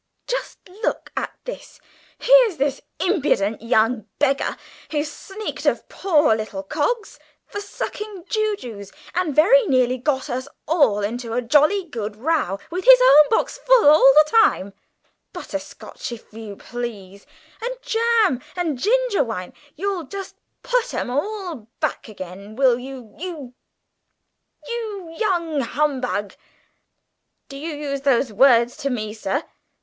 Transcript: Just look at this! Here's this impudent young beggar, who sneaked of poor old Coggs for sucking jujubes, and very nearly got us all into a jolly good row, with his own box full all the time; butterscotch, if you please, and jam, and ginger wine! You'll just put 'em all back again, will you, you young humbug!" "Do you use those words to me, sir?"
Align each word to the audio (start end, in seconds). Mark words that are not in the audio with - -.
Just 0.25 0.57
look 0.81 1.11
at 1.15 1.31
this! 1.45 1.79
Here's 2.17 2.57
this 2.57 2.81
impudent 2.99 3.61
young 3.61 4.07
beggar, 4.17 4.57
who 4.89 5.03
sneaked 5.03 5.67
of 5.67 5.87
poor 5.89 6.35
old 6.39 6.69
Coggs 6.69 7.19
for 7.45 7.61
sucking 7.61 8.25
jujubes, 8.27 8.91
and 9.13 9.35
very 9.35 9.67
nearly 9.67 9.99
got 9.99 10.27
us 10.27 10.47
all 10.67 11.01
into 11.01 11.33
a 11.33 11.41
jolly 11.43 11.85
good 11.85 12.15
row, 12.15 12.57
with 12.71 12.85
his 12.85 12.99
own 12.99 13.29
box 13.29 13.59
full 13.59 13.87
all 13.89 14.11
the 14.15 14.27
time; 14.31 14.73
butterscotch, 15.33 16.11
if 16.11 16.33
you 16.33 16.55
please, 16.55 17.27
and 17.61 17.77
jam, 17.83 18.41
and 18.55 18.79
ginger 18.79 19.23
wine! 19.23 19.53
You'll 19.75 20.05
just 20.05 20.35
put 20.63 20.95
'em 20.95 21.11
all 21.11 21.67
back 21.79 22.07
again, 22.07 22.55
will 22.55 22.79
you, 22.79 23.53
you 24.65 25.13
young 25.15 25.61
humbug!" 25.61 26.33
"Do 27.49 27.55
you 27.55 27.75
use 27.75 28.01
those 28.01 28.33
words 28.33 28.75
to 28.77 28.89
me, 28.89 29.13
sir?" 29.13 29.43